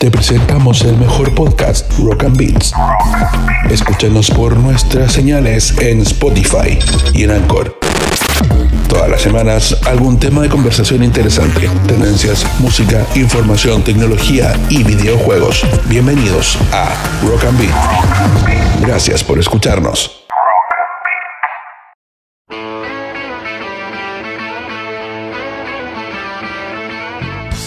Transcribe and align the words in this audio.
te 0.00 0.10
presentamos 0.10 0.80
el 0.80 0.96
mejor 0.96 1.34
podcast, 1.34 1.92
Rock 1.98 2.24
and 2.24 2.34
Beats. 2.38 2.72
Escúchanos 3.68 4.30
por 4.30 4.56
nuestras 4.56 5.12
señales 5.12 5.76
en 5.78 6.00
Spotify 6.00 6.78
y 7.12 7.24
en 7.24 7.32
Anchor. 7.32 7.78
Todas 8.88 9.10
las 9.10 9.20
semanas 9.20 9.76
algún 9.86 10.18
tema 10.18 10.40
de 10.40 10.48
conversación 10.48 11.02
interesante, 11.02 11.68
tendencias, 11.86 12.46
música, 12.60 13.06
información, 13.14 13.84
tecnología 13.84 14.58
y 14.70 14.82
videojuegos. 14.84 15.66
Bienvenidos 15.84 16.56
a 16.72 16.94
Rock 17.22 17.44
and 17.44 17.58
Beat. 17.58 18.80
Gracias 18.80 19.22
por 19.22 19.38
escucharnos. 19.38 20.19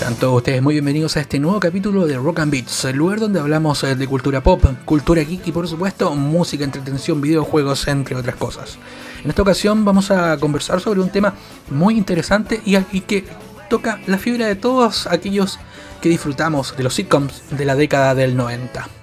Sean 0.03 0.15
todos 0.15 0.35
ustedes 0.35 0.61
muy 0.61 0.73
bienvenidos 0.73 1.15
a 1.15 1.21
este 1.21 1.39
nuevo 1.39 1.61
capítulo 1.61 2.05
de 2.05 2.17
Rock 2.17 2.39
and 2.39 2.51
Beats, 2.51 2.83
el 2.83 2.97
lugar 2.97 3.21
donde 3.21 3.39
hablamos 3.39 3.85
eh, 3.85 3.95
de 3.95 4.05
cultura 4.05 4.43
pop, 4.43 4.61
cultura 4.83 5.21
geek 5.21 5.47
y 5.47 5.53
por 5.53 5.65
supuesto 5.65 6.13
música, 6.13 6.65
entretención, 6.65 7.21
videojuegos, 7.21 7.87
entre 7.87 8.17
otras 8.17 8.35
cosas. 8.35 8.77
En 9.23 9.29
esta 9.29 9.43
ocasión 9.43 9.85
vamos 9.85 10.11
a 10.11 10.35
conversar 10.39 10.81
sobre 10.81 10.99
un 10.99 11.07
tema 11.07 11.35
muy 11.71 11.95
interesante 11.95 12.61
y, 12.65 12.75
y 12.91 12.99
que 12.99 13.23
toca 13.69 14.01
la 14.05 14.17
fibra 14.17 14.45
de 14.47 14.55
todos 14.55 15.07
aquellos 15.07 15.57
que 16.01 16.09
disfrutamos 16.09 16.75
de 16.75 16.83
los 16.83 16.95
sitcoms 16.95 17.41
de 17.51 17.63
la 17.63 17.75
década 17.75 18.13
del 18.13 18.35
90 18.35 19.02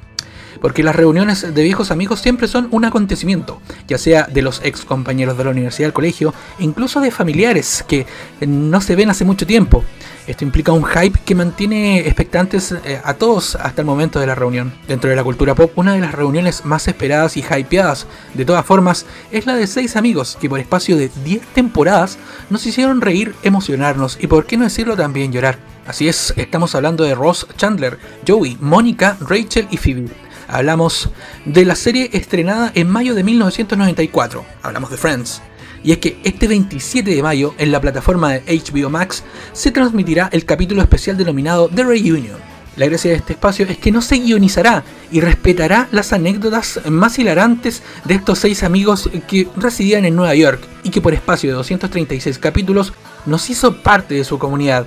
porque 0.60 0.82
las 0.82 0.96
reuniones 0.96 1.54
de 1.54 1.62
viejos 1.62 1.90
amigos 1.90 2.20
siempre 2.20 2.48
son 2.48 2.68
un 2.70 2.84
acontecimiento, 2.84 3.60
ya 3.86 3.98
sea 3.98 4.24
de 4.24 4.42
los 4.42 4.60
ex 4.64 4.84
compañeros 4.84 5.36
de 5.36 5.44
la 5.44 5.50
universidad, 5.50 5.88
del 5.88 5.92
colegio, 5.92 6.34
e 6.58 6.64
incluso 6.64 7.00
de 7.00 7.10
familiares 7.10 7.84
que 7.86 8.06
no 8.40 8.80
se 8.80 8.96
ven 8.96 9.10
hace 9.10 9.24
mucho 9.24 9.46
tiempo. 9.46 9.84
Esto 10.26 10.44
implica 10.44 10.72
un 10.72 10.84
hype 10.84 11.18
que 11.24 11.34
mantiene 11.34 12.00
expectantes 12.00 12.72
eh, 12.84 13.00
a 13.02 13.14
todos 13.14 13.56
hasta 13.56 13.82
el 13.82 13.86
momento 13.86 14.20
de 14.20 14.26
la 14.26 14.34
reunión. 14.34 14.72
Dentro 14.86 15.10
de 15.10 15.16
la 15.16 15.24
cultura 15.24 15.54
pop, 15.54 15.72
una 15.76 15.94
de 15.94 16.00
las 16.00 16.12
reuniones 16.12 16.64
más 16.64 16.86
esperadas 16.86 17.36
y 17.36 17.40
hypeadas, 17.40 18.06
de 18.34 18.44
todas 18.44 18.64
formas, 18.64 19.06
es 19.32 19.46
la 19.46 19.54
de 19.54 19.66
seis 19.66 19.96
amigos 19.96 20.38
que 20.40 20.48
por 20.48 20.60
espacio 20.60 20.96
de 20.96 21.10
10 21.24 21.42
temporadas 21.48 22.18
nos 22.48 22.64
hicieron 22.64 23.00
reír, 23.00 23.34
emocionarnos 23.42 24.18
y 24.20 24.26
por 24.26 24.46
qué 24.46 24.56
no 24.56 24.64
decirlo 24.64 24.96
también 24.96 25.32
llorar. 25.32 25.58
Así 25.86 26.08
es, 26.08 26.32
estamos 26.36 26.74
hablando 26.74 27.02
de 27.02 27.14
Ross, 27.14 27.46
Chandler, 27.56 27.98
Joey, 28.26 28.56
Mónica, 28.60 29.16
Rachel 29.20 29.66
y 29.70 29.78
Phoebe. 29.78 30.08
Hablamos 30.52 31.10
de 31.44 31.64
la 31.64 31.76
serie 31.76 32.10
estrenada 32.12 32.72
en 32.74 32.90
mayo 32.90 33.14
de 33.14 33.22
1994. 33.22 34.44
Hablamos 34.62 34.90
de 34.90 34.96
Friends. 34.96 35.42
Y 35.84 35.92
es 35.92 35.98
que 35.98 36.18
este 36.24 36.48
27 36.48 37.14
de 37.14 37.22
mayo, 37.22 37.54
en 37.56 37.70
la 37.70 37.80
plataforma 37.80 38.32
de 38.32 38.42
HBO 38.58 38.90
Max, 38.90 39.22
se 39.52 39.70
transmitirá 39.70 40.28
el 40.32 40.44
capítulo 40.44 40.82
especial 40.82 41.16
denominado 41.16 41.68
The 41.68 41.84
Reunion. 41.84 42.38
La 42.74 42.86
gracia 42.86 43.12
de 43.12 43.18
este 43.18 43.34
espacio 43.34 43.64
es 43.66 43.78
que 43.78 43.92
no 43.92 44.02
se 44.02 44.16
guionizará 44.16 44.82
y 45.12 45.20
respetará 45.20 45.88
las 45.92 46.12
anécdotas 46.12 46.80
más 46.88 47.16
hilarantes 47.20 47.84
de 48.04 48.14
estos 48.14 48.40
seis 48.40 48.64
amigos 48.64 49.08
que 49.28 49.48
residían 49.56 50.04
en 50.04 50.16
Nueva 50.16 50.34
York 50.34 50.60
y 50.82 50.90
que 50.90 51.00
por 51.00 51.14
espacio 51.14 51.50
de 51.50 51.56
236 51.56 52.38
capítulos 52.38 52.92
nos 53.24 53.48
hizo 53.50 53.82
parte 53.82 54.16
de 54.16 54.24
su 54.24 54.38
comunidad. 54.38 54.86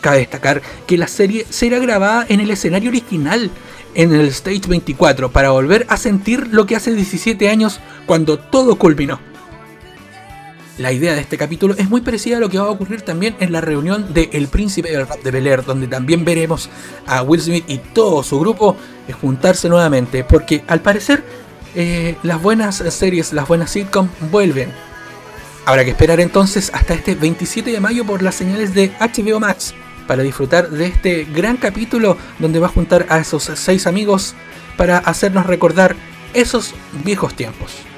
Cabe 0.00 0.18
destacar 0.18 0.62
que 0.86 0.96
la 0.96 1.08
serie 1.08 1.46
será 1.48 1.78
grabada 1.78 2.26
en 2.28 2.40
el 2.40 2.50
escenario 2.50 2.90
original 2.90 3.50
en 3.94 4.14
el 4.14 4.28
Stage 4.28 4.68
24 4.68 5.30
para 5.30 5.50
volver 5.50 5.86
a 5.88 5.96
sentir 5.96 6.48
lo 6.52 6.66
que 6.66 6.76
hace 6.76 6.94
17 6.94 7.48
años 7.48 7.80
cuando 8.06 8.38
todo 8.38 8.76
culminó. 8.76 9.20
La 10.78 10.92
idea 10.92 11.14
de 11.14 11.20
este 11.20 11.36
capítulo 11.36 11.74
es 11.76 11.90
muy 11.90 12.00
parecida 12.00 12.38
a 12.38 12.40
lo 12.40 12.48
que 12.48 12.58
va 12.58 12.64
a 12.64 12.70
ocurrir 12.70 13.02
también 13.02 13.36
en 13.40 13.52
la 13.52 13.60
reunión 13.60 14.14
de 14.14 14.30
El 14.32 14.48
Príncipe 14.48 14.90
del 14.90 15.06
Rap 15.06 15.22
de 15.22 15.30
Bel 15.30 15.46
Air, 15.46 15.64
donde 15.64 15.86
también 15.88 16.24
veremos 16.24 16.70
a 17.06 17.22
Will 17.22 17.42
Smith 17.42 17.64
y 17.68 17.78
todo 17.78 18.22
su 18.22 18.40
grupo 18.40 18.76
juntarse 19.12 19.68
nuevamente, 19.68 20.24
porque 20.24 20.64
al 20.66 20.80
parecer 20.80 21.22
eh, 21.74 22.16
las 22.22 22.40
buenas 22.40 22.76
series, 22.76 23.32
las 23.32 23.46
buenas 23.46 23.70
sitcom 23.70 24.08
vuelven. 24.30 24.72
Habrá 25.66 25.84
que 25.84 25.90
esperar 25.90 26.20
entonces 26.20 26.70
hasta 26.74 26.94
este 26.94 27.14
27 27.14 27.70
de 27.70 27.80
mayo 27.80 28.04
por 28.04 28.22
las 28.22 28.34
señales 28.34 28.74
de 28.74 28.90
HBO 28.98 29.38
Max 29.38 29.74
para 30.10 30.24
disfrutar 30.24 30.70
de 30.70 30.86
este 30.86 31.22
gran 31.22 31.56
capítulo 31.56 32.18
donde 32.40 32.58
va 32.58 32.66
a 32.66 32.70
juntar 32.70 33.06
a 33.10 33.20
esos 33.20 33.44
seis 33.44 33.86
amigos 33.86 34.34
para 34.76 34.98
hacernos 34.98 35.46
recordar 35.46 35.94
esos 36.34 36.74
viejos 37.04 37.36
tiempos. 37.36 37.89